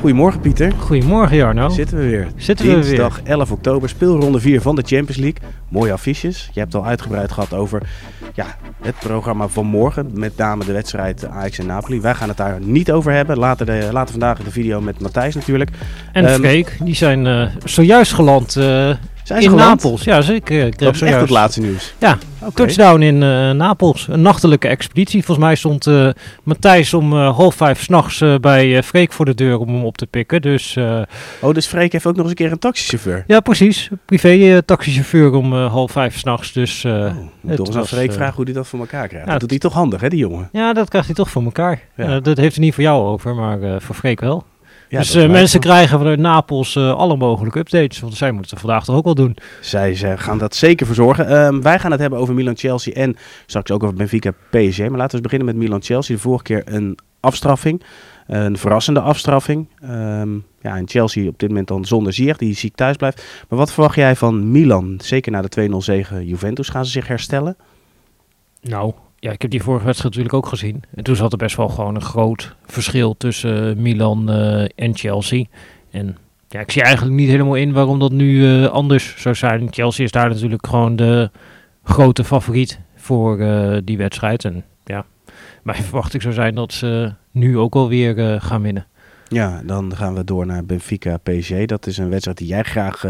[0.00, 0.72] Goedemorgen Pieter.
[0.78, 1.68] Goedemorgen Jarno.
[1.68, 2.28] Zitten we weer.
[2.36, 2.82] Zitten we weer.
[2.82, 5.40] Dinsdag 11 oktober, speelronde 4 van de Champions League.
[5.68, 6.50] Mooie affiches.
[6.52, 7.82] Je hebt het al uitgebreid gehad over
[8.34, 8.46] ja,
[8.82, 10.10] het programma van morgen.
[10.14, 12.00] Met name de wedstrijd Ajax en Napoli.
[12.00, 13.38] Wij gaan het daar niet over hebben.
[13.38, 15.70] Later, de, later vandaag de video met Matthijs natuurlijk.
[16.12, 18.90] En Ehm, Freek, die zijn eh, zojuist geland eh,
[19.30, 19.82] Zijn ze in geland?
[19.82, 20.04] Napels.
[20.04, 20.66] Ja, zeker.
[20.66, 21.94] Ik kreeg Dat is echt het laatste nieuws.
[21.98, 22.18] Ja,
[22.54, 24.06] touchdown in eh, Napels.
[24.10, 25.24] Een nachtelijke expeditie.
[25.24, 26.08] Volgens mij stond eh,
[26.42, 29.84] Matthijs om eh, half vijf s'nachts eh bij eh, Freek voor de deur om hem
[29.84, 30.42] op te pikken.
[30.42, 31.00] Dus eh,
[31.40, 33.24] Oh, dus Freek heeft ook nog eens een keer een taxichauffeur.
[33.26, 33.88] ja, precies.
[34.04, 36.52] Privé eh, taxichauffeur om eh, half vijf s'nachts.
[36.52, 39.26] Dus eh, Oh, moet aan Freek eh, vragen hoe hij dat voor elkaar krijgt.
[39.26, 40.48] ja, dat doet hij toch handig, hè, die jongen?
[40.52, 41.80] ja, dat krijgt hij toch voor elkaar.
[41.96, 42.04] Ja.
[42.04, 44.44] Eh, dat heeft hij niet voor jou over, maar eh, voor Freek wel.
[44.90, 48.00] Ja, dus eh, mensen krijgen vanuit Napels eh, alle mogelijke updates.
[48.00, 49.36] Want zij moeten het vandaag toch ook wel doen.
[49.60, 51.26] Zij ze gaan dat zeker verzorgen.
[51.26, 54.78] Ehm, wij gaan het hebben over Milan-Chelsea en straks ook over Benfica-PSG.
[54.78, 56.14] Maar laten we eens beginnen met Milan-Chelsea.
[56.14, 57.82] De vorige keer een afstraffing.
[58.26, 59.68] Een verrassende afstraffing.
[59.80, 63.44] Ehm, ja, en Chelsea op dit moment dan zonder Ziyech, die ziek thuis blijft.
[63.48, 64.94] Maar wat verwacht jij van Milan?
[65.02, 66.68] Zeker na de 2-0 zege Juventus.
[66.68, 67.56] Gaan ze zich herstellen?
[68.60, 70.82] Nou, ja, ik heb die vorige wedstrijd natuurlijk ook gezien.
[70.94, 74.96] En toen zat er best wel gewoon een groot verschil tussen eh, Milan eh, en
[74.96, 75.44] Chelsea.
[75.90, 76.16] En
[76.48, 79.68] ja, ik zie eigenlijk niet helemaal in waarom dat nu eh, anders zou zijn.
[79.70, 81.30] Chelsea is daar natuurlijk gewoon de
[81.82, 83.38] grote favoriet voor
[83.84, 84.44] die wedstrijd.
[84.44, 85.04] En ja,
[85.62, 88.86] mijn verwachting zou zijn dat ze nu ook alweer eh gaan winnen.
[89.28, 91.64] Ja, dan gaan we door naar Benfica-PSG.
[91.64, 93.04] Dat is een wedstrijd die jij graag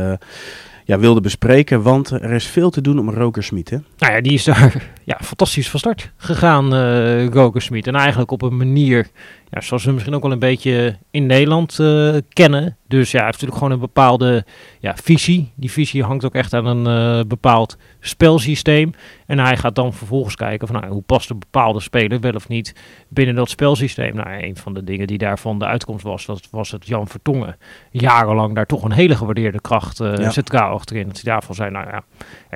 [0.91, 1.83] ja, wilde bespreken.
[1.83, 3.77] Want er is veel te doen om Roker Smit, hè?
[3.99, 7.63] Nou ja, die is daar ja, fantastisch van start gegaan, eh Roker.
[7.87, 9.07] En eigenlijk op een manier
[9.51, 12.77] ja, zoals we misschien ook wel een beetje in Nederland eh, kennen.
[12.89, 14.45] Dus ja, hij heeft natuurlijk gewoon een bepaalde
[14.81, 15.53] ja, visie.
[15.55, 16.87] Die visie hangt ook echt aan een
[17.19, 18.93] eh, bepaald spelsysteem.
[19.27, 22.49] En hij gaat dan vervolgens kijken van nou, hoe past een bepaalde speler wel of
[22.49, 22.75] niet
[23.09, 24.15] binnen dat spelsysteem.
[24.15, 27.57] Nou, een van de dingen die daarvan de uitkomst was, dat was het Jan Vertongen
[27.91, 30.31] jarenlang daar toch een hele gewaardeerde kracht Ja.
[30.31, 31.07] centraal achterin.
[31.07, 32.03] Dat hij daarvan zei, nou ja,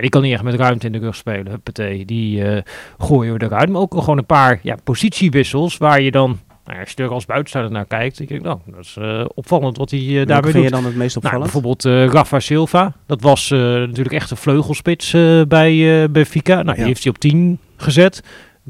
[0.00, 1.48] die kan niet echt met ruimte in de rug spelen.
[1.52, 2.62] Huppatee, die
[2.98, 3.68] gooien we eruit.
[3.68, 7.24] Maar ook gewoon een paar ja, positiewissels waar je dan, nou, als je er als
[7.26, 10.52] buitenstaander naar kijkt, denk ik, nou, dat is eh, opvallend wat hij eh, Welke daarmee
[10.52, 10.78] vind je doet.
[10.80, 11.52] dan het meest Nou, opvallend?
[11.52, 12.92] bijvoorbeeld eh, Rafa Silva.
[13.06, 15.10] Dat was natuurlijk echt een vleugelspits
[15.48, 16.54] bij Benfica.
[16.54, 16.74] Nou, Ja.
[16.74, 18.22] die heeft hij op 10 gezet.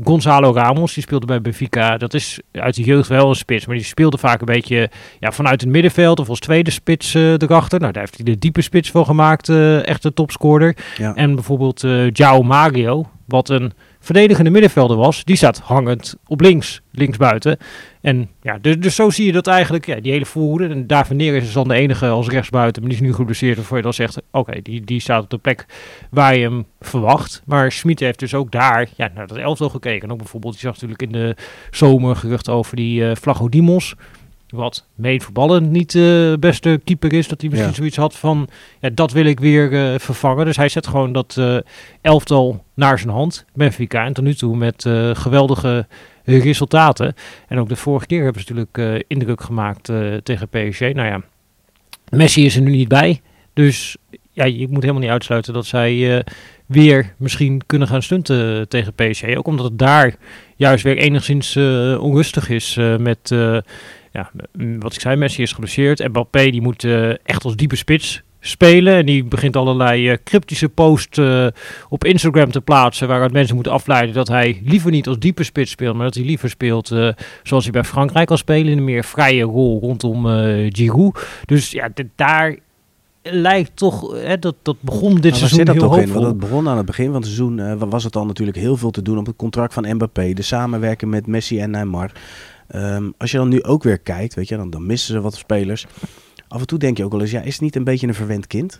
[0.04, 1.96] Gonzalo Ramos, die speelde bij Benfica.
[1.96, 3.66] Dat is uit de jeugd wel een spits.
[3.66, 4.90] Maar die speelde vaak een beetje
[5.20, 6.20] ja, vanuit het middenveld.
[6.20, 7.80] Of als tweede spits erachter.
[7.80, 9.48] Nou, daar heeft hij de diepe spits van gemaakt.
[9.48, 10.76] eh, echt een topscorer.
[10.96, 11.14] ja.
[11.14, 13.72] En bijvoorbeeld eh João Mario, wat een
[14.04, 17.58] verdedigende middenvelder was, die staat hangend op links, linksbuiten.
[18.00, 20.68] En ja, dus, dus zo zie je dat eigenlijk, ja, die hele voorhoede.
[20.68, 23.56] En David Neres is dan de enige als rechtsbuiten, maar die is nu geblesseerd.
[23.56, 25.66] Waarvoor je dan zegt, oké, die, die staat op de plek
[26.10, 27.42] waar je hem verwacht.
[27.46, 30.02] Maar Schmid heeft dus ook daar ja, naar dat elftal gekeken.
[30.02, 31.36] En ook bijvoorbeeld, je zag natuurlijk in de
[31.70, 33.94] zomer geruchten over die eh Flago Dimos.
[34.54, 37.28] Wat meetvoetballend niet de beste keeper is.
[37.28, 37.76] Dat hij misschien Ja.
[37.76, 38.48] zoiets had van,
[38.80, 40.44] ja, dat wil ik weer eh, vervangen.
[40.44, 41.56] Dus hij zet gewoon dat eh,
[42.00, 43.44] elftal naar zijn hand.
[43.54, 44.04] Benfica.
[44.04, 45.86] En tot nu toe met eh, geweldige
[46.24, 47.14] resultaten.
[47.48, 50.80] En ook de vorige keer hebben ze natuurlijk eh, indruk gemaakt eh, tegen PSG.
[50.80, 51.20] Nou ja,
[52.08, 53.20] Messi is er nu niet bij.
[53.52, 53.96] Dus
[54.32, 56.24] ja, je moet helemaal niet uitsluiten dat zij eh,
[56.66, 59.34] weer misschien kunnen gaan stunten tegen PSG.
[59.36, 60.14] Ook omdat het daar
[60.56, 63.34] juist weer enigszins eh, onrustig is eh, met...
[64.14, 64.30] ja,
[64.78, 66.08] wat ik zei, Messi is geblesseerd.
[66.08, 68.94] Mbappé die moet eh, echt als diepe spits spelen.
[68.94, 71.46] En die begint allerlei eh, cryptische posts eh,
[71.88, 73.08] op Instagram te plaatsen...
[73.08, 75.94] waaruit mensen moeten afleiden dat hij liever niet als diepe spits speelt...
[75.94, 76.86] maar dat hij liever speelt
[77.42, 78.72] zoals hij bij Frankrijk kan spelen...
[78.72, 80.26] in een meer vrije rol rondom
[80.68, 81.26] Giroud.
[81.44, 82.56] Dus ja, daar
[83.22, 84.12] lijkt toch...
[84.16, 86.24] Hè, dat, dat begon dit seizoen zit dat heel hoopvol.
[86.26, 87.78] Het begon aan het begin van het seizoen.
[87.88, 90.32] was het al natuurlijk heel veel te doen op het contract van Mbappé.
[90.32, 92.12] De samenwerking met Messi en Neymar.
[92.74, 95.34] Ehm, als je dan nu ook weer kijkt, weet je, dan, dan missen ze wat
[95.34, 95.86] spelers.
[96.48, 98.14] Af en toe denk je ook wel eens, ja, is het niet een beetje een
[98.14, 98.78] verwend kind?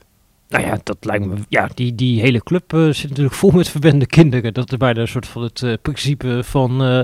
[0.48, 1.34] Nou ja, dat lijkt me.
[1.48, 4.54] Ja, die, die hele club eh, zit natuurlijk vol met verwende kinderen.
[4.54, 7.00] Dat is bijna een soort van het eh, principe van eh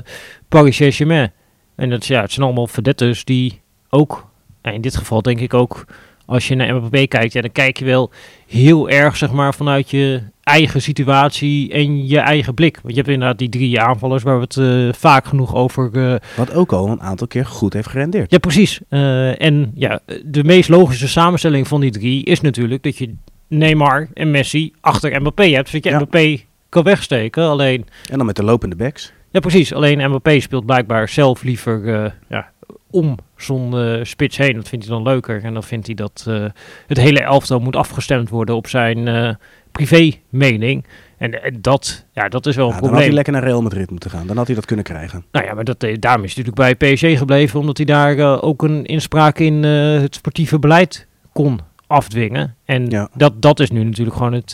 [0.49, 1.33] Paris Saint-Germain.
[1.75, 4.31] En dat, ja, het zijn allemaal verdetters die ook,
[4.63, 5.85] in dit geval denk ik ook,
[6.31, 8.11] als je naar MBP kijkt, ja, dan kijk je wel
[8.47, 12.79] heel erg zeg maar, vanuit je eigen situatie en je eigen blik.
[12.82, 15.91] Want je hebt inderdaad die drie aanvallers waar we het eh, vaak genoeg over...
[15.93, 18.31] Uh, Wat ook al een aantal keer goed heeft gerendeerd.
[18.31, 18.81] Ja, precies.
[18.91, 23.15] Uh, en ja, de meest logische samenstelling van die drie is natuurlijk dat je
[23.49, 25.69] Neymar en Messi achter Mbappé hebt.
[25.69, 25.97] Zodat je ja.
[25.97, 27.44] Mbappé kan wegsteken.
[27.44, 27.87] Alleen...
[28.11, 29.12] En dan met de lopende backs.
[29.31, 29.75] Ja, precies.
[29.75, 32.50] Alleen Mbappé speelt blijkbaar zelf liever ja,
[32.90, 34.55] om zo'n uh, spits heen.
[34.55, 35.44] Dat vindt hij dan leuker.
[35.44, 36.44] En dan vindt hij dat uh,
[36.87, 39.31] het hele elftal moet afgestemd worden op zijn uh,
[39.72, 40.84] privé mening.
[41.19, 42.90] En, en, dat, ja, dat is wel een probleem.
[42.90, 44.26] Dan had hij lekker naar Real Madrid moeten gaan.
[44.26, 45.25] Dan had hij dat kunnen krijgen.
[45.32, 47.61] Nou ja, maar dat, daarom is hij natuurlijk bij PSG gebleven.
[47.61, 52.55] Omdat hij daar ook een inspraak in het sportieve beleid kon afdwingen.
[52.64, 53.08] En Ja.
[53.14, 54.50] dat, dat is nu natuurlijk gewoon het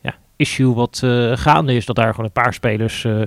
[0.00, 1.86] ja, issue wat eh, gaande is.
[1.86, 3.20] Dat daar gewoon een paar spelers eh,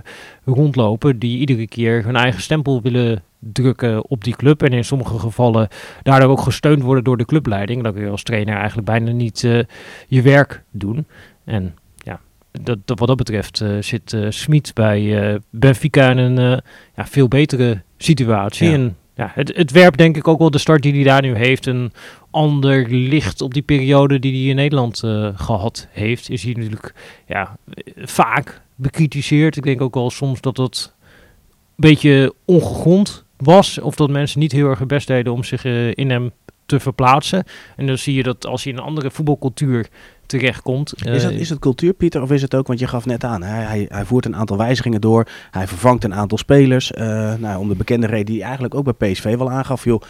[0.45, 4.63] rondlopen die iedere keer hun eigen stempel willen drukken op die club.
[4.63, 5.67] En in sommige gevallen
[6.03, 7.83] daardoor ook gesteund worden door de clubleiding.
[7.83, 9.59] Dan kun je als trainer eigenlijk bijna niet eh,
[10.07, 11.05] je werk doen.
[11.43, 12.19] En ja,
[12.51, 16.61] dat, dat, wat dat betreft zit Smit bij Benfica in een
[16.95, 18.67] ja, veel betere situatie.
[18.67, 18.73] Ja.
[18.73, 21.35] En ja, het, het werpt denk ik ook wel de start die hij daar nu
[21.35, 21.65] heeft.
[21.65, 21.91] Een
[22.31, 26.29] ander licht op die periode die hij in Nederland eh, gehad heeft.
[26.29, 26.93] Is hij natuurlijk
[27.27, 27.57] ja,
[27.95, 29.57] vaak bekritiseerd.
[29.57, 33.79] Ik denk ook wel soms dat dat een beetje ongegrond was.
[33.79, 36.31] Of dat mensen niet heel erg hun best deden om zich eh, in hem
[36.65, 37.43] te verplaatsen.
[37.75, 39.87] En dan zie je dat als je in een andere voetbalcultuur
[40.31, 40.93] terechtkomt.
[41.05, 43.23] Is, dat, eh, is het cultuur, Pieter, of is het ook, want je gaf net
[43.23, 47.33] aan, hij, hij, hij voert een aantal wijzigingen door, hij vervangt een aantal spelers, eh,
[47.33, 50.01] nou, om de bekende reden die hij eigenlijk ook bij PSV wel aangaf, joh,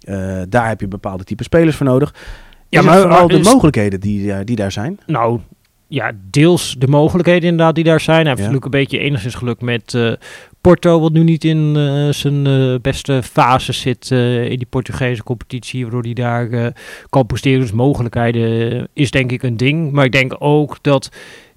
[0.00, 2.14] eh, daar heb je bepaalde type spelers voor nodig.
[2.68, 4.98] Ja, maar maar de mogelijkheden die, die daar zijn.
[5.06, 5.40] Nou,
[5.88, 8.18] ja, deels de mogelijkheden inderdaad die daar zijn.
[8.18, 8.44] Hij heeft Ja.
[8.44, 9.98] natuurlijk een beetje enigszins geluk met
[10.60, 15.22] Porto, wat nu niet in eh, zijn eh, beste fase zit eh, in die Portugese
[15.22, 16.72] competitie, waardoor hij daar
[17.08, 17.60] kan presteren.
[17.60, 19.92] Dus mogelijkheden is denk ik een ding.
[19.92, 21.10] Maar ik denk ook dat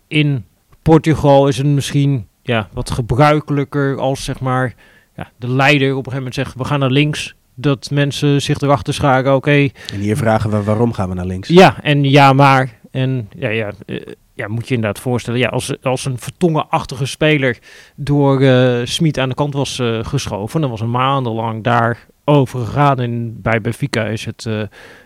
[0.08, 0.46] in
[0.82, 4.76] Portugal is het misschien ja, wat gebruikelijker als zeg maar
[5.16, 7.36] ja, de leider op een gegeven moment zegt we gaan naar links.
[7.56, 9.52] Dat mensen zich erachter scharen, oké,
[9.94, 11.48] En hier vragen we waarom gaan we naar links.
[11.48, 12.80] ja, en ja, maar.
[12.92, 13.72] En ja, ja,
[14.34, 15.40] ja moet je inderdaad voorstellen.
[15.40, 17.58] Ja, als, als een vertongenachtige speler
[17.96, 18.42] door
[18.84, 23.00] Smit aan de kant was eh, geschoven, dan was een maandenlang daar over gegaan.
[23.00, 24.62] En bij Benfica is het eh,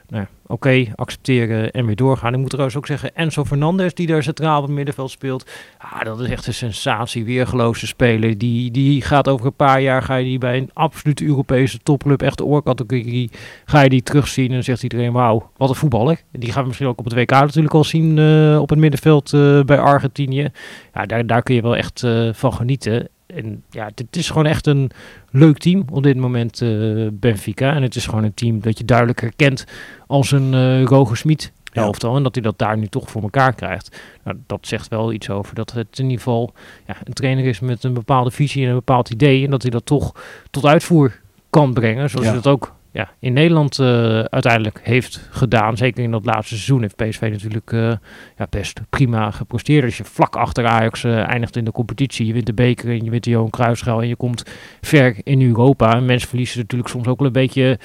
[0.07, 2.33] nou, oké, accepteren en weer doorgaan.
[2.33, 5.49] Ik moet trouwens ook zeggen, Enzo Fernandez, die daar centraal op het middenveld speelt.
[5.77, 8.37] Ah, dat is echt een sensatie, weergeloze speler.
[8.37, 12.21] Die, die gaat over een paar jaar, ga je die bij een absolute Europese topclub,
[12.21, 13.31] echt de oorcategorie,
[13.65, 16.21] ga je die terugzien en zegt iedereen, wauw, wat een voetballer.
[16.31, 18.19] Die gaan we misschien ook op het WK natuurlijk al zien
[18.59, 20.51] op het middenveld eh, bij Argentinië.
[20.93, 23.07] Ja, daar, daar kun je wel echt eh, van genieten.
[23.27, 24.91] En ja, dit is gewoon echt een
[25.31, 27.73] leuk team op dit moment, eh, Benfica.
[27.73, 29.65] En het is gewoon een team dat je duidelijk herkent
[30.07, 32.15] als een eh Roger Smit elftal.
[32.15, 34.01] En dat hij dat daar nu toch voor elkaar krijgt.
[34.23, 36.53] Nou, dat zegt wel iets over dat het in ieder geval
[36.87, 39.43] ja, een trainer is met een bepaalde visie en een bepaald idee.
[39.45, 40.11] En dat hij dat toch
[40.51, 41.19] tot uitvoer
[41.49, 42.09] kan brengen.
[42.09, 42.31] Zoals Ja.
[42.31, 45.77] hij dat ook ja, in Nederland eh, uiteindelijk heeft gedaan.
[45.77, 47.91] Zeker in dat laatste seizoen heeft PSV natuurlijk eh,
[48.37, 49.83] ja, best prima gepresteerd.
[49.83, 52.25] Als je vlak achter Ajax eh, eindigt in de competitie.
[52.25, 54.43] Je wint de beker en je wint de Johan Cruijffschaal en je komt
[54.81, 55.95] ver in Europa.
[55.95, 57.79] En mensen verliezen natuurlijk soms ook wel een beetje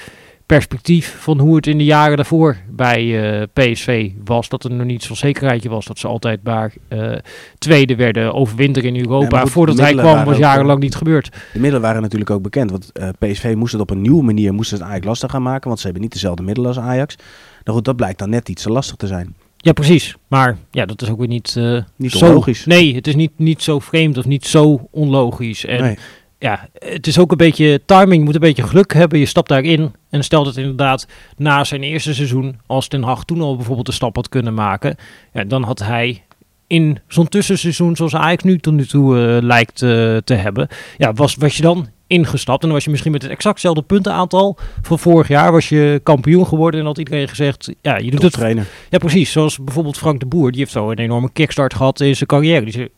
[0.53, 4.49] perspectief van hoe het in de jaren daarvoor bij eh, PSV was.
[4.49, 7.11] Dat er nog niet zo'n zekerheidje was dat ze altijd maar eh,
[7.57, 9.23] tweede werden overwinteren in Europa.
[9.25, 11.29] Ja, maar goed, Voordat hij kwam was jarenlang niet gebeurd.
[11.53, 14.53] De middelen waren natuurlijk ook bekend, want eh, PSV moest het op een nieuwe manier
[14.53, 17.15] moest het Ajax lastig gaan maken, want ze hebben niet dezelfde middelen als Ajax.
[17.63, 19.35] Nou goed, dat blijkt dan net iets te lastig te zijn.
[19.57, 20.15] Ja, precies.
[20.27, 22.65] Maar ja, dat is ook weer niet, eh, Niet zo onlogisch.
[22.65, 25.65] Nee, het is niet, niet zo vreemd of niet zo onlogisch.
[25.65, 25.97] En Nee.
[26.43, 28.13] Ja, het is ook een beetje timing.
[28.13, 29.19] Je moet een beetje geluk hebben.
[29.19, 29.93] Je stapt daarin.
[30.09, 31.07] En stel dat inderdaad
[31.37, 34.95] na zijn eerste seizoen, als Ten Hag toen al bijvoorbeeld de stap had kunnen maken,
[35.33, 36.23] ja, dan had hij
[36.67, 41.13] in zo'n tussenseizoen zoals Ajax nu tot nu toe eh, lijkt eh, te hebben, ja,
[41.13, 44.99] was, was je dan ingestapt en dan was je misschien met het exactzelfde puntenaantal van
[44.99, 48.65] vorig jaar was je kampioen geworden en had iedereen gezegd, ja, je doet het trainer.
[48.89, 49.31] ja, precies.
[49.31, 50.51] Zoals bijvoorbeeld Frank de Boer.
[50.51, 52.65] Die heeft zo een enorme kickstart gehad in zijn carrière.
[52.65, 52.91] Die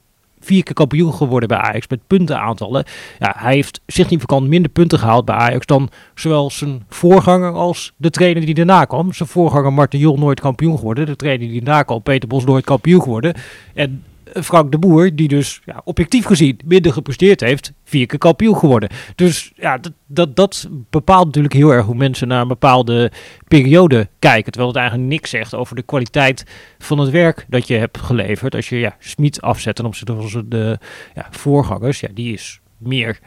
[0.45, 2.85] vier keer kampioen geworden bij Ajax met puntenaantallen.
[3.19, 8.09] Ja, hij heeft significant minder punten gehaald bij Ajax dan zowel zijn voorganger als de
[8.09, 9.13] trainer die daarna kwam.
[9.13, 11.05] Zijn voorganger Martin Jol nooit kampioen geworden.
[11.05, 13.33] De trainer die daarna kwam, Peter Bos, nooit kampioen geworden.
[13.73, 14.03] En
[14.43, 18.89] Frank de Boer, die dus ja, objectief gezien minder gepresteerd heeft, vier keer kampioen geworden.
[19.15, 23.11] Dus ja, dat, dat, dat bepaalt natuurlijk heel erg hoe mensen naar een bepaalde
[23.47, 24.51] periode kijken.
[24.51, 26.45] Terwijl het eigenlijk niks zegt over de kwaliteit
[26.77, 28.55] van het werk dat je hebt geleverd.
[28.55, 30.79] Als je ja, Smit afzet ten opzichte van de,
[31.15, 33.19] ja, voorgangers, ja, die is meer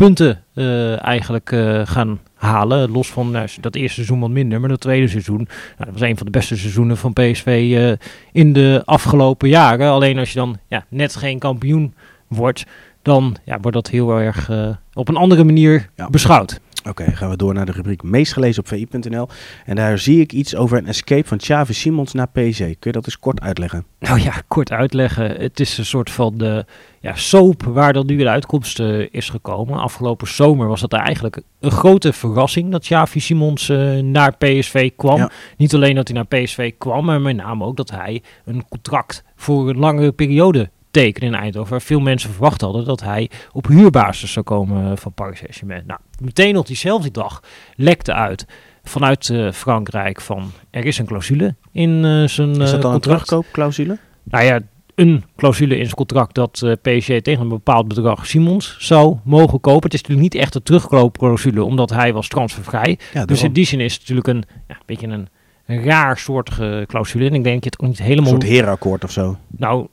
[0.00, 2.90] punten eh, eigenlijk eh, gaan halen.
[2.90, 5.36] Los van nou, dat eerste seizoen wat minder, maar dat tweede seizoen.
[5.36, 9.90] Nou, dat was een van de beste seizoenen van PSV eh, in de afgelopen jaren.
[9.90, 11.94] Alleen als je dan ja, net geen kampioen
[12.28, 12.64] wordt,
[13.02, 14.50] dan ja, wordt dat heel erg
[14.94, 16.10] op een andere manier Ja.
[16.10, 16.60] beschouwd.
[16.88, 19.28] Oké, gaan we door naar de rubriek meest gelezen op vi.nl.
[19.64, 22.58] En daar zie ik iets over een escape van Xavi Simons naar PSG.
[22.58, 23.84] Kun je dat eens kort uitleggen?
[23.98, 25.30] Nou ja, kort uitleggen.
[25.40, 26.64] Het is een soort van de
[27.00, 29.78] ja, soap waar dan nu de uitkomst eh, is gekomen.
[29.78, 35.16] Afgelopen zomer was dat eigenlijk een grote verrassing dat Xavi Simons eh, naar PSV kwam.
[35.18, 35.30] Ja.
[35.56, 39.24] Niet alleen dat hij naar PSV kwam, maar met name ook dat hij een contract
[39.36, 41.70] voor een langere periode tekende in Eindhoven.
[41.70, 45.84] Waar veel mensen verwacht hadden dat hij op huurbasis zou komen eh, van Paris Saint-Germain.
[45.86, 47.42] Nou, meteen op diezelfde dag
[47.76, 48.46] lekte uit
[48.82, 53.00] vanuit eh, Frankrijk van er is een clausule in eh, zijn Is dat dan een
[53.00, 53.98] terugkoopclausule?
[54.22, 54.60] Nou ja,
[54.94, 59.60] een clausule in zijn contract dat eh, PSG tegen een bepaald bedrag Simons zou mogen
[59.60, 59.82] kopen.
[59.82, 62.98] Het is natuurlijk niet echt een terugkoopclausule, omdat hij was transfervrij.
[63.12, 65.28] Ja, Dus in die zin is het natuurlijk een ja, beetje een,
[65.66, 67.26] een raar soortige clausule.
[67.26, 68.30] En ik denk dat je het ook niet een helemaal...
[68.30, 69.36] soort herenakkoord of zo.
[69.56, 69.86] Nou,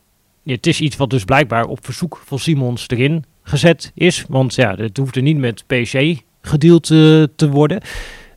[0.54, 4.26] het is iets wat dus blijkbaar op verzoek van Simons erin gezet is.
[4.30, 7.82] Want ja, het hoeft er niet met PSG gedeeld eh, te worden.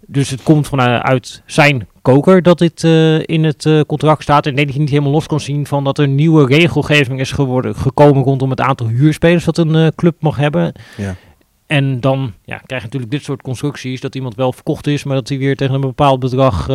[0.06, 4.46] Dus het komt vanuit zijn koker dat dit eh, in het eh, contract staat.
[4.46, 7.32] En denk dat je niet helemaal los kan zien van dat er nieuwe regelgeving is
[7.32, 10.72] geworden, gekomen rondom het aantal huurspelers dat een club mag hebben.
[10.96, 11.16] Ja.
[11.66, 15.14] En dan ja, krijg je natuurlijk dit soort constructies dat iemand wel verkocht is, maar
[15.14, 16.66] dat hij weer tegen een bepaald bedrag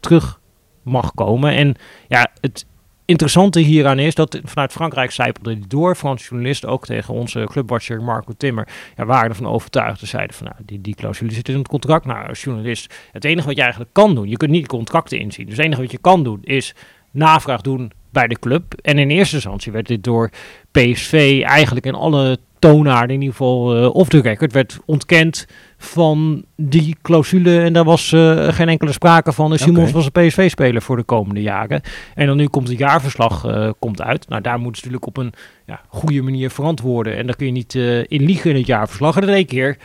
[0.00, 0.40] terug
[0.82, 1.54] mag komen.
[1.54, 1.74] En
[2.08, 2.66] ja, het
[3.10, 5.96] interessante hieraan is dat vanuit Frankrijk zijpelde die door.
[5.96, 9.98] Franse journalisten, ook tegen onze clubwatcher Marco Timmer, ja, waren ervan overtuigd.
[9.98, 12.04] Ze zeiden van, nou, die, die clausule zit in het contract.
[12.04, 15.46] Nou, als journalist, het enige wat je eigenlijk kan doen, je kunt niet contracten inzien.
[15.46, 16.74] Dus het enige wat je kan doen, is
[17.10, 18.74] navraag doen bij de club.
[18.82, 20.30] En in eerste instantie werd dit door
[20.70, 26.44] PSV eigenlijk in alle toonaarden, in ieder geval eh off the record, werd ontkend van
[26.56, 27.60] die clausule.
[27.60, 29.58] En daar was eh, geen enkele sprake van.
[29.58, 31.80] Simons was een PSV-speler voor de komende jaren.
[32.14, 34.28] En dan nu komt het jaarverslag eh, komt uit.
[34.28, 35.32] Nou, daar moeten ze natuurlijk op een
[35.66, 37.16] ja, goede manier verantwoorden.
[37.16, 37.74] En daar kun je niet
[38.08, 39.16] in liegen in het jaarverslag.
[39.16, 39.76] En in één keer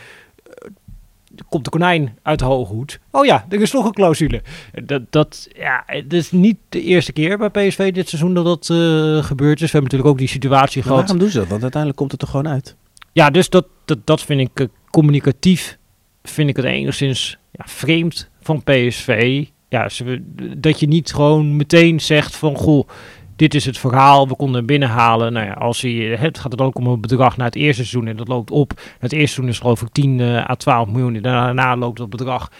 [1.48, 2.98] komt de konijn uit de hoge hoed.
[3.10, 4.42] Oh ja, er is nog een clausule.
[4.84, 8.70] Dat, dat, ja, het is niet de eerste keer bij PSV dit seizoen dat dat
[8.70, 9.70] eh, gebeurd is.
[9.72, 11.00] We hebben natuurlijk ook die situatie Maar gehad.
[11.00, 11.48] waarom doen ze dat?
[11.48, 12.76] Want uiteindelijk komt het er gewoon uit.
[13.12, 15.78] Ja, dus dat, dat, dat vind ik eh, communicatief,
[16.22, 19.44] vind ik het enigszins ja, vreemd van PSV.
[19.68, 20.22] Ja, ze,
[20.56, 22.88] dat je niet gewoon meteen zegt van, goh,
[23.36, 25.32] dit is het verhaal, we konden hem binnenhalen.
[25.32, 28.08] Nou ja, als hij, het gaat het ook om een bedrag na het eerste seizoen
[28.10, 28.72] en dat loopt op.
[28.98, 31.14] Het eerste seizoen is geloof ik 10 eh, à 12 miljoen.
[31.14, 32.50] En Daarna loopt dat bedrag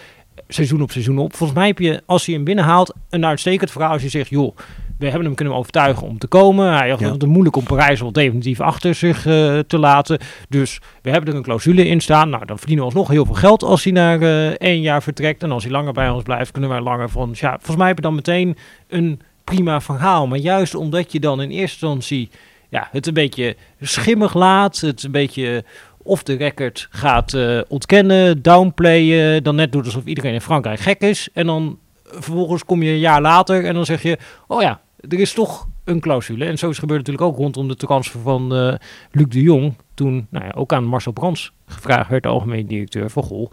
[0.48, 1.34] seizoen op seizoen op.
[1.34, 4.56] Volgens mij heb je, als je hem binnenhaalt, een uitstekend verhaal als je zegt, joh,
[4.98, 6.72] we hebben hem kunnen overtuigen om te komen.
[6.76, 7.10] Hij had Ja.
[7.12, 10.18] het moeilijk om Parijs al definitief achter zich eh, te laten.
[10.48, 12.30] Dus we hebben er een clausule in staan.
[12.30, 15.42] Nou, dan verdienen we alsnog heel veel geld als hij na eh, één jaar vertrekt.
[15.42, 17.30] En als hij langer bij ons blijft, kunnen wij langer van...
[17.32, 18.56] Ja, volgens mij heb je dan meteen
[18.88, 19.20] een
[19.54, 20.26] prima verhaal.
[20.26, 22.30] Maar juist omdat je dan in eerste instantie
[22.68, 25.64] ja, het een beetje schimmig laat, het een beetje
[26.02, 31.00] off the record gaat eh, ontkennen, downplayen, dan net doet alsof iedereen in Frankrijk gek
[31.00, 31.28] is.
[31.32, 35.18] En dan vervolgens kom je een jaar later en dan zeg je, oh ja, er
[35.18, 36.44] is toch een clausule.
[36.44, 38.74] En zo is gebeurd natuurlijk ook rondom de transfer van eh,
[39.10, 39.74] Luc de Jong.
[39.94, 43.52] Toen nou ja, ook aan Marcel Brands gevraagd werd, de algemeen directeur, van goh,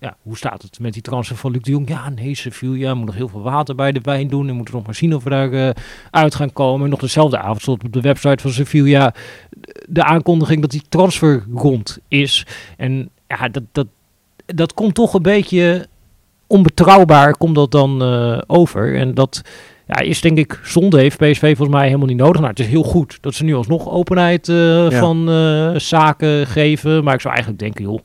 [0.00, 1.88] ja, hoe staat het met die transfer van Luc de Jong?
[1.88, 4.48] Ja, nee, Sevilla moet nog heel veel water bij de wijn doen.
[4.48, 5.70] En moeten nog maar zien of we daar eh,
[6.10, 6.84] uit gaan komen.
[6.84, 9.14] En nog dezelfde avond stond op de website van Sevilla
[9.88, 12.46] de aankondiging dat die transfer rond is.
[12.76, 13.86] En ja, dat, dat,
[14.46, 15.86] dat komt toch een beetje
[16.46, 18.96] onbetrouwbaar, komt dat dan eh, over.
[18.96, 19.42] En dat
[19.86, 22.36] ja, is denk ik zonde, heeft PSV volgens mij helemaal niet nodig.
[22.36, 24.98] Nou, het is heel goed dat ze nu alsnog openheid eh, Ja.
[24.98, 27.04] van eh, zaken geven.
[27.04, 28.04] Maar ik zou eigenlijk denken, joh,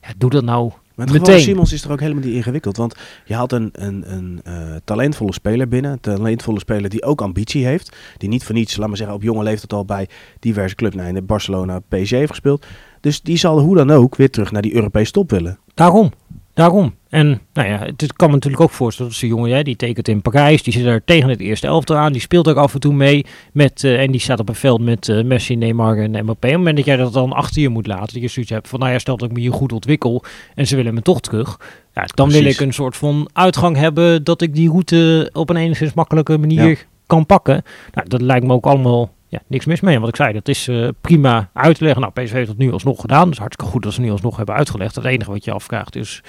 [0.00, 1.40] ja, doe dat nou Maar het Meteen.
[1.40, 2.76] Simons is er ook helemaal niet ingewikkeld.
[2.76, 5.92] Want je haalt een, een, een eh, talentvolle speler binnen.
[5.92, 7.96] Een talentvolle speler die ook ambitie heeft.
[8.18, 10.08] Die niet voor niets, laat maar zeggen, op jonge leeftijd al bij
[10.38, 10.94] diverse clubs.
[10.96, 12.66] Nou, in Barcelona, PSG heeft gespeeld.
[13.00, 15.58] Dus die zal hoe dan ook weer terug naar die Europese top willen.
[15.74, 16.12] Daarom.
[16.54, 16.94] Daarom.
[17.12, 20.08] En nou ja, het kan me natuurlijk ook voorstellen dat zo'n jongen, hè, die tekent
[20.08, 22.80] in Parijs, die zit daar tegen het eerste elftal aan, die speelt ook af en
[22.80, 26.10] toe mee met, eh, en die staat op een veld met eh, Messi, Neymar en
[26.10, 26.30] Mbappé.
[26.30, 28.68] Op het moment dat jij dat dan achter je moet laten, dat je zoiets hebt
[28.68, 31.20] van, nou ja, stel dat ik me hier goed ontwikkel en ze willen me toch
[31.20, 31.60] terug,
[31.94, 35.56] ja, dan wil ik een soort van uitgang hebben dat ik die route op een
[35.56, 36.76] enigszins makkelijke manier Ja.
[37.06, 37.62] kan pakken.
[37.92, 40.00] Nou, dat lijkt me ook allemaal ja, niks mis mee.
[40.00, 42.02] Wat ik zei, dat is eh, prima uit te leggen.
[42.02, 43.28] Nou, PSV heeft dat nu alsnog gedaan.
[43.28, 44.94] Dus hartstikke goed dat ze nu alsnog hebben uitgelegd.
[44.94, 46.22] Het enige wat je afvraagt is,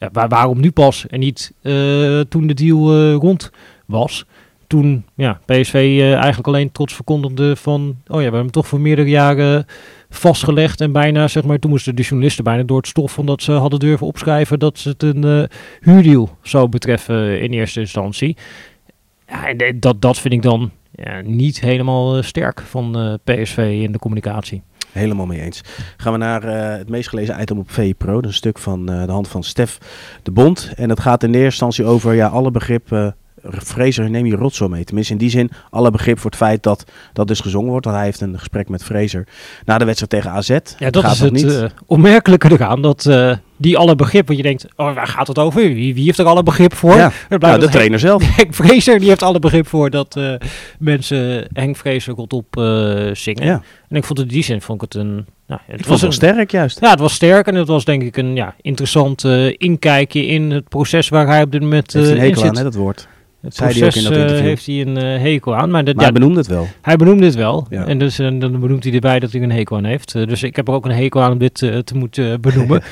[0.00, 3.50] ja, waar- waarom nu pas en niet eh, toen de deal eh, rond
[3.86, 4.24] was?
[4.66, 8.66] Toen ja, PSV eh, eigenlijk alleen trots verkondigde van, oh ja, we hebben hem toch
[8.66, 9.66] voor meerdere jaren
[10.10, 10.80] vastgelegd.
[10.80, 13.52] En bijna, zeg maar, toen moesten de journalisten bijna door het stof van dat ze
[13.52, 15.42] hadden durven opschrijven dat het een uh,
[15.80, 18.36] huurdeal zou betreffen in eerste instantie.
[19.28, 20.70] Ja, en dat, dat vind ik dan
[21.24, 24.62] niet helemaal sterk van PSV in de communicatie.
[24.92, 25.60] Helemaal mee eens.
[25.96, 28.14] Gaan we naar uh, het meest gelezen item op VPRO.
[28.14, 29.78] Dat een stuk van uh, de hand van Stef
[30.22, 30.72] de Bond.
[30.76, 34.84] En het gaat in eerste instantie over ja, alle begrippen Fraser neem je rotzooi mee.
[34.84, 37.84] Tenminste in die zin alle begrip voor het feit dat dat dus gezongen wordt.
[37.84, 39.26] Want hij heeft een gesprek met Fraser
[39.64, 40.48] na de wedstrijd tegen AZ.
[40.78, 41.44] Ja, dat is het niet.
[41.44, 42.82] Uh, eraan.
[42.82, 45.62] Dat uh, die alle begrip, want je denkt, oh, waar gaat het over?
[45.62, 46.96] Wie, wie heeft er alle begrip voor?
[46.96, 48.22] Ja, nou, de trainer zelf.
[48.36, 50.34] Henk Fraser die heeft alle begrip voor dat uh,
[50.78, 52.46] mensen Henk Fraser komt op
[53.12, 53.44] zingen.
[53.44, 53.62] Ja.
[53.88, 56.12] En ik vond het in die zin vond ik het een nou, het was wel
[56.12, 56.80] sterk juist.
[56.80, 59.24] Ja, het was sterk en het was denk ik een ja, interessant
[59.56, 62.42] inkijkje in het proces waar hij op dit moment in zit.
[62.42, 63.08] Aan, hè, dat woord.
[63.40, 64.46] Het Zei proces hij ook in dat interview.
[64.46, 65.70] heeft hij een uh, hekel aan.
[65.70, 66.68] Maar, dat, maar ja, hij benoemde het wel.
[66.82, 67.66] Hij benoemde het wel.
[67.70, 67.86] Ja.
[67.86, 70.12] En dus, uh, dan benoemt hij erbij dat hij een hekel aan heeft.
[70.12, 72.82] Dus ik heb er ook een hekel aan om dit te moeten benoemen.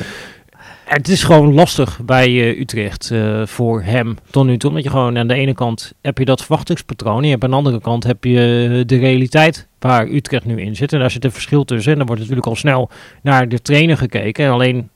[0.85, 3.12] het is gewoon lastig bij Utrecht
[3.45, 4.69] voor hem tot nu toe.
[4.69, 7.25] Omdat je gewoon aan de ene kant heb je dat verwachtingspatroon.
[7.25, 10.93] En aan de andere kant heb je de realiteit waar Utrecht nu in zit.
[10.93, 11.93] En daar zit een verschil tussen.
[11.93, 12.90] En dan wordt natuurlijk al snel
[13.23, 14.45] naar de trainer gekeken.
[14.45, 14.88] En alleen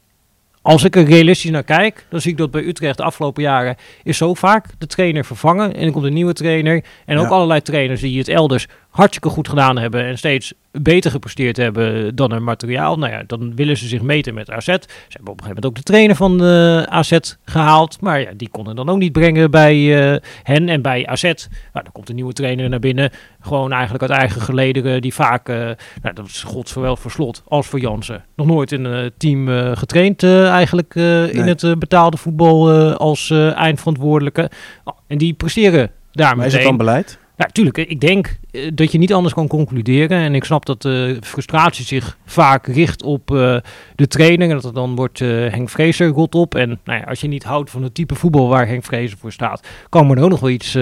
[0.63, 3.77] als ik er realistisch naar kijk, dan zie ik dat bij Utrecht de afgelopen jaren
[4.03, 5.75] is zo vaak de trainer vervangen.
[5.75, 6.85] En dan komt een nieuwe trainer.
[7.07, 11.57] En ook allerlei trainers die het elders hartstikke goed gedaan hebben en steeds beter gepresteerd
[11.57, 12.99] hebben dan hun materiaal.
[12.99, 14.65] Nou ja, dan willen ze zich meten met AZ.
[14.65, 14.73] Ze
[15.09, 18.01] hebben op een gegeven moment ook de trainer van uh, eh, AZ gehaald.
[18.01, 20.69] Maar ja, die konden dan ook niet brengen bij uh, hen.
[20.69, 21.35] En bij AZ, nou,
[21.73, 23.11] dan komt een nieuwe trainer naar binnen.
[23.41, 25.03] Gewoon eigenlijk uit eigen gelederen.
[25.03, 25.57] Die vaak, uh,
[26.03, 28.25] nou, dat is God zowel voor Slot als voor Jansen.
[28.37, 31.31] Nog nooit in een team getraind eigenlijk nee.
[31.31, 34.51] in het betaalde voetbal als eindverantwoordelijke.
[34.85, 37.19] Oh, en die presteren daar Maar is het dan beleid?
[37.37, 37.77] Ja, tuurlijk.
[37.77, 40.19] Ik denk eh, dat je niet anders kan concluderen.
[40.19, 43.57] En ik snap dat de frustratie zich vaak richt op uh,
[43.95, 44.51] de training.
[44.51, 46.55] En dat er dan wordt uh, Henk Vrezer rot op.
[46.55, 49.33] En nou ja, als je niet houdt van het type voetbal waar Henk Vrezer voor
[49.33, 50.73] staat, kan me er ook nog wel iets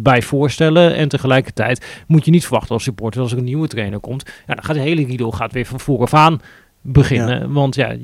[0.00, 0.94] bij voorstellen.
[0.94, 4.30] En tegelijkertijd moet je niet verwachten als supporter als er een nieuwe trainer komt.
[4.46, 6.40] Ja, dan gaat de hele riedel gaat weer van vooraf aan
[6.80, 7.52] beginnen.
[7.52, 7.96] Want ja,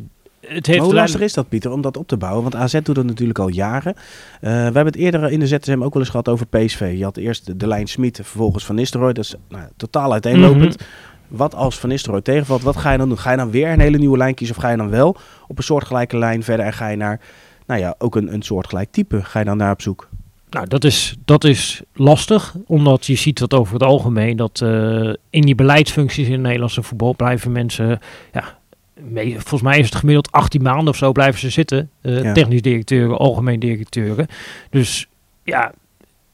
[0.54, 2.42] het heeft hoe lastig is dat, Pieter, om dat op te bouwen?
[2.42, 3.95] Want AZ doet dat natuurlijk al jaren.
[3.97, 4.00] Uh,
[4.40, 6.95] we hebben het eerder in de ZSM ook wel eens gehad over PSV.
[6.97, 9.12] Je had eerst de, lijn Smit, vervolgens Van Nistelrooy.
[9.12, 10.77] Dat is nou, totaal uiteenlopend.
[10.79, 10.88] Mhm.
[11.29, 13.18] Wat als Van Nistelrooy tegenvalt, wat ga je dan doen?
[13.18, 15.16] Ga je dan weer een hele nieuwe lijn kiezen of ga je dan wel
[15.48, 17.20] op een soortgelijke lijn verder en ga je naar,
[17.66, 19.25] nou ja, ook een, een soortgelijk type?
[19.25, 20.09] Ga je dan naar op zoek?
[20.51, 25.12] Nou, dat is, dat is lastig, omdat je ziet dat over het algemeen dat uh,
[25.31, 27.98] in die beleidsfuncties in het Nederlandse voetbal blijven mensen
[28.33, 28.59] ja,
[29.33, 31.91] volgens mij is het gemiddeld 18 maanden of zo blijven ze zitten.
[32.03, 34.27] Uh, Technisch directeuren, algemeen directeuren.
[34.71, 35.09] Dus
[35.45, 35.73] ja,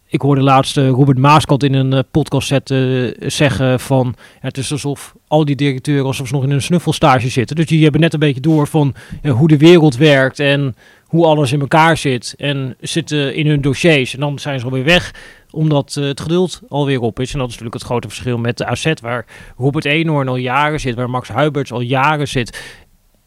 [0.07, 4.15] ik hoorde laatst uh, Robert Maaskant in een uh, podcast zetten, zeggen van...
[4.17, 7.57] Ja, het is alsof al die directeuren alsof ze nog in een snuffelstage zitten.
[7.57, 10.75] Dus die hebben net een beetje door van hoe de wereld werkt en
[11.07, 12.35] hoe alles in elkaar zit.
[12.37, 15.14] En zitten in hun dossiers en dan zijn ze alweer weg
[15.51, 17.33] omdat uh, het geduld alweer op is.
[17.33, 20.81] En dat is natuurlijk het grote verschil met de AZ, waar Robert Eenhoorn al jaren
[20.81, 22.81] zit, waar Max Huiberts al jaren zit.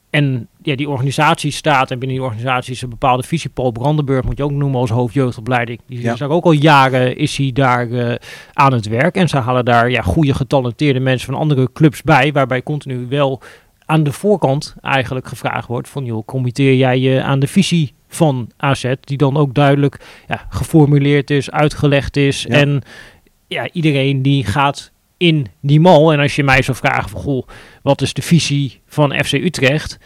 [0.09, 3.49] En ja, die organisatie staat en binnen die organisatie is een bepaalde visie.
[3.49, 5.79] Paul Brandenburg moet je ook noemen als hoofdjeugdopleiding.
[5.87, 6.13] Die ja.
[6.13, 8.15] is ook al jaren is hij daar uh,
[8.53, 9.15] aan het werk.
[9.15, 12.31] En ze halen daar ja, goede getalenteerde mensen van andere clubs bij.
[12.31, 13.41] Waarbij continu wel
[13.89, 18.52] aan de voorkant eigenlijk gevraagd wordt van joh, committeer jij je aan de visie van
[18.58, 22.45] AZ, die dan ook duidelijk ja, geformuleerd is, uitgelegd is.
[22.45, 22.82] En
[23.47, 26.13] ja, iedereen die gaat in die mal.
[26.13, 27.47] En als je mij zou vragen van, goh,
[27.82, 29.99] wat is de visie van FC Utrecht?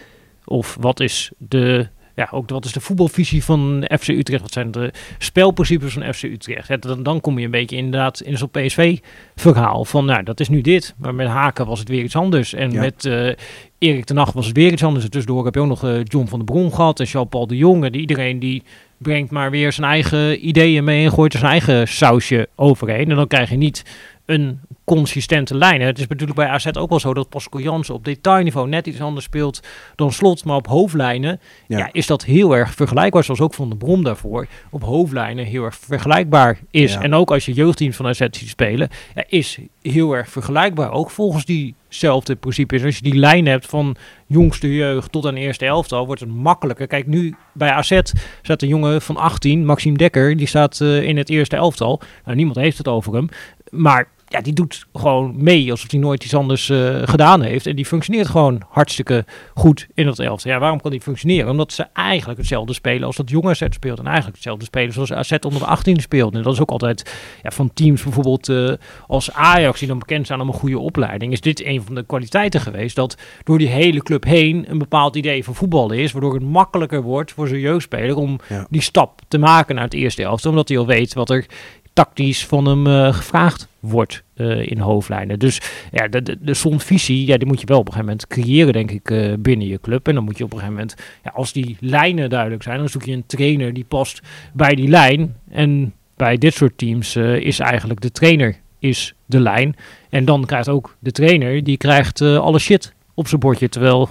[0.46, 4.42] Of wat is de ja, ook wat is de voetbalvisie van FC Utrecht?
[4.42, 6.82] Wat zijn de spelprincipes van FC Utrecht?
[6.82, 10.62] dan, dan kom je een beetje inderdaad in zo'n PSV-verhaal van, nou, dat is nu
[10.62, 10.94] dit.
[10.98, 12.54] Maar met Haken was het weer iets anders.
[12.54, 13.32] En met uh,
[13.78, 15.10] Erik ten Nacht was het weer iets anders.
[15.10, 17.84] tussendoor heb je ook nog uh, John van der Bron gehad en Jean-Paul de Jong.
[17.84, 18.64] En iedereen die
[18.98, 23.10] brengt maar weer zijn eigen ideeën mee en gooit er zijn eigen sausje overheen.
[23.10, 23.84] En dan krijg je niet
[24.26, 25.82] een consistente lijn.
[25.82, 29.02] Het is natuurlijk bij AZ ook wel zo dat Pascal Jansen op detailniveau net iets
[29.02, 29.60] anders speelt
[29.96, 30.46] dan Slot.
[30.46, 31.90] Maar op hoofdlijnen ja.
[31.92, 33.24] is dat heel erg vergelijkbaar.
[33.24, 36.96] Zoals ook Van de Brom daarvoor op hoofdlijnen heel erg vergelijkbaar is.
[36.96, 40.92] En ook als je jeugdteams van AZ ziet spelen, ja, is heel erg vergelijkbaar.
[40.92, 42.84] Ook volgens diezelfde principes.
[42.84, 43.96] Als je die lijn hebt van
[44.28, 46.88] jongste jeugd tot aan eerste elftal, wordt het makkelijker.
[46.88, 48.00] Kijk, nu bij AZ
[48.42, 52.02] staat een jongen van 18, Maxime Dekker, die staat uh, in het eerste elftal.
[52.26, 53.30] Nou, niemand heeft het over hem.
[53.74, 57.66] Maar ja, die doet gewoon mee alsof hij nooit iets anders uh, gedaan heeft.
[57.66, 60.52] En die functioneert gewoon hartstikke goed in dat elftal.
[60.52, 61.50] Ja, waarom kan die functioneren?
[61.50, 64.00] Omdat ze eigenlijk hetzelfde spelen als dat jonge AZ speelt.
[64.00, 66.36] En eigenlijk hetzelfde spelen zoals AZ onder de 18 speelt.
[66.36, 68.74] En dat is ook altijd ja, van teams bijvoorbeeld uh,
[69.08, 71.32] als Ajax, die dan bekend zijn om een goede opleiding.
[71.32, 75.16] Is dit een van de kwaliteiten geweest dat door die hele club heen een bepaald
[75.16, 76.12] idee van voetballen is.
[76.12, 78.68] Waardoor het makkelijker wordt voor zo'n jeugdspeler om ja.
[78.70, 80.52] die stap te maken naar het eerste elftal.
[80.52, 81.46] Omdat hij al weet wat er
[81.94, 85.40] tactisch van hem uh, gevraagd wordt uh, in hoofdlijnen.
[85.40, 88.28] Dus ja, de, de, de visie, ja, die moet je wel op een gegeven moment
[88.28, 90.08] creëren, denk ik, uh, binnen je club.
[90.08, 92.90] En dan moet je op een gegeven moment, ja, als die lijnen duidelijk zijn, dan
[92.90, 94.22] zoek je een trainer die past
[94.54, 95.36] bij die lijn.
[95.52, 99.76] En bij dit soort teams is eigenlijk de trainer is de lijn.
[100.10, 103.70] En dan krijgt ook de trainer, die krijgt alle shit op zijn bordje.
[103.70, 104.10] Terwijl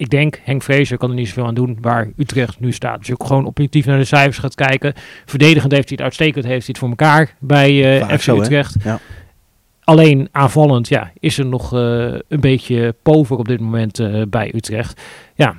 [0.00, 2.98] ik denk, Henk Vrezer kan er niet zoveel aan doen waar Utrecht nu staat.
[2.98, 4.92] Dus ook gewoon objectief naar de cijfers gaat kijken.
[5.24, 8.76] Verdedigend heeft hij het uitstekend, heeft hij het voor elkaar bij uh, FC Utrecht.
[8.84, 9.00] Ja.
[9.84, 11.80] Alleen aanvallend ja, is er nog uh,
[12.28, 15.00] een beetje pover op dit moment uh, bij Utrecht.
[15.34, 15.56] Ja,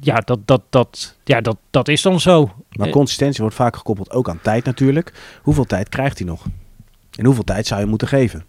[0.00, 2.50] ja, dat, dat, dat, ja dat, dat is dan zo.
[2.70, 5.12] Maar consistentie wordt vaak gekoppeld ook aan tijd natuurlijk.
[5.42, 6.44] Hoeveel tijd krijgt hij nog?
[7.16, 8.44] En hoeveel tijd zou je moeten geven?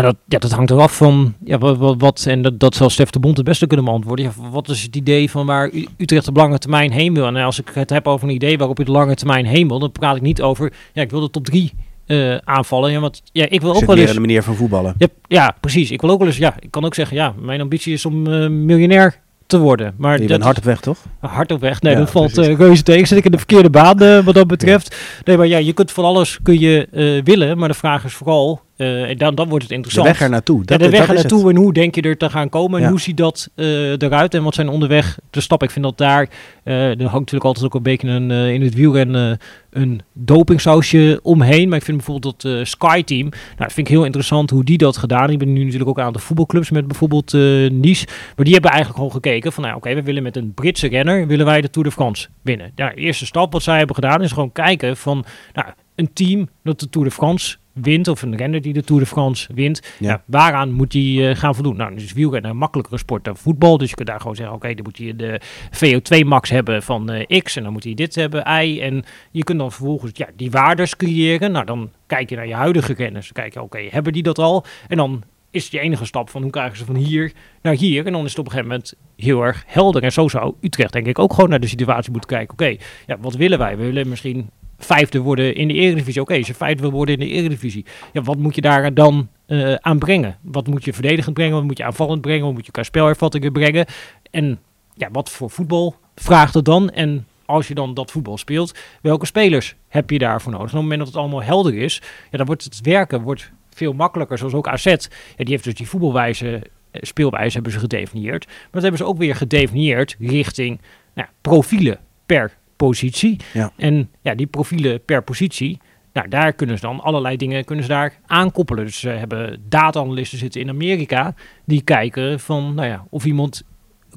[0.00, 3.10] Ja, dat, ja, dat hangt eraf van ja, wat, wat, en dat, dat zal Stef
[3.10, 4.24] de Bond het beste kunnen beantwoorden.
[4.24, 7.26] Ja, wat is het idee van waar Utrecht op lange termijn heen wil?
[7.26, 9.78] En als ik het heb over een idee waarop je de lange termijn heen wil,
[9.78, 11.72] dan praat ik niet over, ja, ik wil de top drie
[12.06, 12.90] uh, aanvallen.
[12.90, 14.12] Ja, want ja, ik wil ook wel eens.
[14.12, 14.94] de manier van voetballen.
[14.98, 15.90] Ja, ja, precies.
[15.90, 16.36] Ik wil ook wel eens.
[16.36, 19.94] Ja, ik kan ook zeggen, ja, mijn ambitie is om uh, miljonair te worden.
[19.96, 20.98] Maar je bent hard op weg, toch?
[21.20, 21.80] Hard op weg.
[21.80, 23.06] Nee, ja, dat valt uh, reuze tegen.
[23.06, 24.96] Zit ik in de verkeerde baan uh, wat dat betreft.
[25.24, 27.58] Nee, maar ja, je kunt van alles kun je uh, willen.
[27.58, 30.06] Maar de vraag is vooral uh, en dan, dan wordt het interessant.
[30.06, 30.64] De weg er naartoe.
[30.64, 32.84] Dat, ja, de weg er naartoe en hoe denk je er te gaan komen en
[32.84, 32.90] ja.
[32.90, 35.66] hoe ziet dat uh, eruit en wat zijn onderweg de stappen.
[35.66, 36.28] Ik vind dat daar,
[36.64, 39.38] uh, er hangt natuurlijk altijd ook een beetje een, in het wielrennen
[39.70, 41.68] een dopingsausje omheen.
[41.68, 44.78] Maar ik vind bijvoorbeeld dat Sky Team, nou dat vind ik heel interessant hoe die
[44.78, 45.30] dat gedaan.
[45.30, 48.06] Ik ben nu natuurlijk ook aan de voetbalclubs met bijvoorbeeld Nice.
[48.36, 50.88] Maar die hebben eigenlijk gewoon gekeken van nou oké, okay, we willen met een Britse
[50.88, 52.72] renner, willen wij de Tour de France winnen.
[52.74, 56.48] Ja, de eerste stap wat zij hebben gedaan is gewoon kijken van nou, een team
[56.62, 59.94] dat de Tour de France wint, of een renner die de Tour de France wint,
[59.98, 60.08] ja.
[60.08, 61.76] ja waaraan moet hij uh, gaan voldoen?
[61.76, 63.78] Nou, dus wielrennen een makkelijkere sport dan voetbal.
[63.78, 65.40] Dus je kunt daar gewoon zeggen, oké, okay, dan moet hij de
[65.76, 68.80] VO2 max hebben van uh, X en dan moet hij dit hebben, Y.
[68.80, 71.52] En je kunt dan vervolgens ja, die waardes creëren.
[71.52, 73.24] Nou, dan kijk je naar je huidige renners.
[73.24, 74.64] Dan kijk je, oké, okay, hebben die dat al?
[74.88, 78.06] En dan is het je enige stap van hoe krijgen ze van hier naar hier.
[78.06, 80.02] En dan is het op een gegeven moment heel erg helder.
[80.02, 82.52] En zo zou Utrecht denk ik ook gewoon naar de situatie moeten kijken.
[82.52, 83.76] Oké, ja, wat willen wij?
[83.76, 84.50] We willen misschien
[84.84, 86.20] vijfde worden in de Eredivisie.
[86.20, 89.28] Oké, okay, als vijfde wil worden in de Eredivisie, ja, wat moet je daar dan
[89.46, 90.38] uh, aan brengen?
[90.42, 91.54] Wat moet je verdedigend brengen?
[91.54, 92.44] Wat moet je aanvallend brengen?
[92.44, 93.86] Wat moet je qua spelervattingen brengen?
[94.30, 94.58] En
[94.94, 96.90] ja, wat voor voetbal vraagt het dan?
[96.90, 100.72] En als je dan dat voetbal speelt, welke spelers heb je daarvoor nodig?
[100.72, 103.52] En op het moment dat het allemaal helder is, ja, dan wordt het werken wordt
[103.70, 104.38] veel makkelijker.
[104.38, 104.96] Zoals ook AZ, ja,
[105.36, 108.46] die heeft dus die voetbalwijze, eh, speelwijze hebben ze gedefinieerd.
[108.46, 110.80] Maar dat hebben ze ook weer gedefinieerd richting
[111.14, 113.36] nou, profielen per positie.
[113.52, 113.72] Ja.
[113.76, 115.78] En ja, die profielen per positie,
[116.12, 118.84] nou, daar kunnen ze dan allerlei dingen kunnen ze daar aankoppelen.
[118.84, 123.62] Dus ze hebben data-analysten zitten in Amerika die kijken van, nou ja, of iemand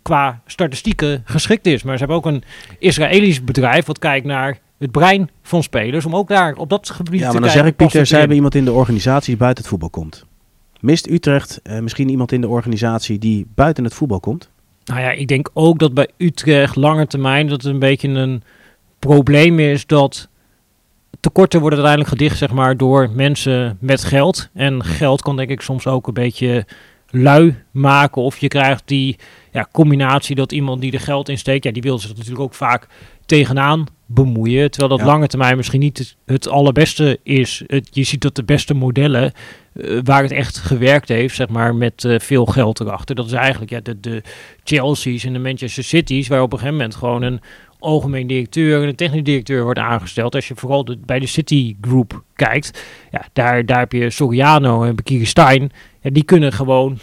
[0.01, 1.83] qua statistieken geschikt is.
[1.83, 2.43] Maar ze hebben ook een
[2.79, 7.19] Israëlisch bedrijf wat kijkt naar het brein van spelers, om ook daar op dat gebied
[7.19, 9.63] ja, te maar dan zeg ik Pieter, zij hebben iemand in de organisatie die buiten
[9.63, 10.25] het voetbal komt.
[10.79, 14.49] Mist Utrecht uh, misschien iemand in de organisatie die buiten het voetbal komt?
[14.85, 18.43] Nou ja, ik denk ook dat bij Utrecht lange termijn dat het een beetje een
[18.99, 20.29] probleem is dat
[21.19, 24.49] tekorten worden uiteindelijk gedicht zeg maar, door mensen met geld.
[24.53, 26.65] En geld kan denk ik soms ook een beetje
[27.09, 28.21] lui maken.
[28.21, 29.17] Of je krijgt die
[29.51, 32.53] ja, combinatie dat iemand die er geld in steekt, ja, die wil zich natuurlijk ook
[32.53, 32.87] vaak
[33.25, 34.71] tegenaan bemoeien.
[34.71, 37.63] Terwijl dat lange termijn misschien niet het, het allerbeste is.
[37.67, 39.31] Het, je ziet dat de beste modellen
[39.73, 43.15] uh, waar het echt gewerkt heeft, zeg maar, met uh, veel geld erachter.
[43.15, 44.21] Dat is eigenlijk ja, de, de
[44.63, 47.41] Chelsea's en de Manchester City's, waar op een gegeven moment gewoon een
[47.79, 50.35] algemeen directeur en een technisch directeur wordt aangesteld.
[50.35, 54.83] Als je vooral de, bij de City Group kijkt, ja, daar, daar heb je Soriano
[54.83, 55.71] en Bekiri Stein.
[56.01, 56.97] Ja, die kunnen gewoon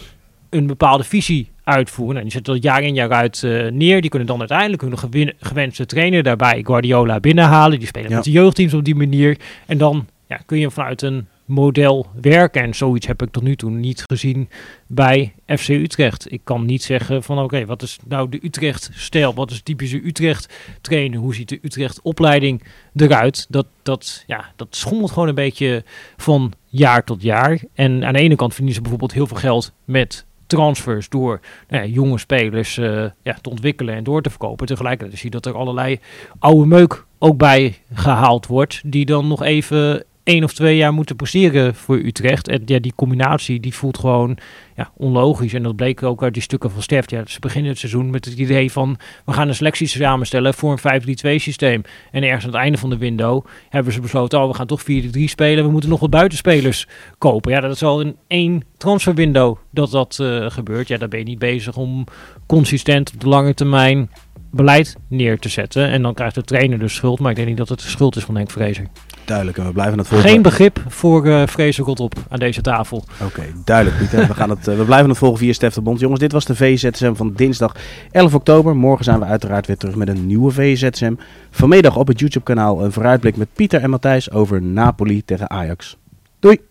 [0.50, 2.16] een bepaalde visie uitvoeren.
[2.16, 4.00] En die zetten dat jaar in jaar uit uh, neer.
[4.00, 7.78] Die kunnen dan uiteindelijk hun gewin, gewenste trainer daarbij Guardiola binnenhalen.
[7.78, 8.14] Die spelen ja.
[8.14, 9.38] met de jeugdteams op die manier.
[9.66, 12.62] En dan ja, kun je vanuit een model werken.
[12.62, 14.48] En zoiets heb ik tot nu toe niet gezien
[14.86, 16.32] bij FC Utrecht.
[16.32, 19.34] Ik kan niet zeggen van oké, wat is nou de Utrecht-stijl?
[19.34, 21.18] Wat is typische Utrecht-trainen?
[21.18, 22.62] Hoe ziet de Utrecht-opleiding
[22.94, 23.46] eruit?
[23.48, 25.84] Dat, dat, ja, dat schommelt gewoon een beetje
[26.16, 27.58] van jaar tot jaar.
[27.74, 31.86] En aan de ene kant verdienen ze bijvoorbeeld heel veel geld met transfers door nou
[31.86, 34.66] jonge spelers uh, ja, te ontwikkelen en door te verkopen.
[34.66, 35.98] Tegelijkertijd zie je dat er allerlei
[36.38, 41.16] oude meuk ook bij gehaald wordt, die dan nog even één of twee jaar moeten
[41.16, 42.48] presteren voor Utrecht.
[42.48, 44.38] En ja, die combinatie die voelt gewoon
[44.76, 45.54] ja, onlogisch.
[45.54, 47.10] En dat bleek ook uit die stukken van Steft.
[47.10, 50.78] Ja, ze beginnen het seizoen met het idee van we gaan een selectie samenstellen voor
[50.82, 51.02] een
[51.38, 51.82] 5-3-2 systeem.
[52.10, 54.82] En ergens aan het einde van de window hebben ze besloten, oh we gaan toch
[54.82, 54.84] 4-3
[55.24, 55.64] spelen.
[55.64, 56.86] We moeten nog wat buitenspelers
[57.18, 57.52] kopen.
[57.52, 60.88] Ja, dat is al in één transferwindow dat dat uh, gebeurt.
[60.88, 62.04] Ja, daar ben je niet bezig om
[62.46, 64.10] consistent op de lange termijn
[64.50, 65.88] beleid neer te zetten.
[65.88, 67.18] En dan krijgt de trainer de schuld.
[67.18, 68.86] Maar ik denk niet dat het de schuld is van Henk Vrezer.
[69.24, 70.28] Duidelijk, en we blijven het volgen.
[70.28, 73.04] Geen begrip voor uh, Vrezer op aan deze tafel.
[73.24, 74.26] Oké, duidelijk Pieter.
[74.26, 76.00] we, gaan het, uh, we blijven het volgen via Stef de Bond.
[76.00, 77.76] Jongens, dit was de VZSM van dinsdag
[78.10, 78.76] 11 oktober.
[78.76, 81.14] Morgen zijn we uiteraard weer terug met een nieuwe VZSM.
[81.50, 85.96] Vanmiddag op het YouTube kanaal een vooruitblik met Pieter en Matthijs over Napoli tegen Ajax.
[86.38, 86.69] Doei!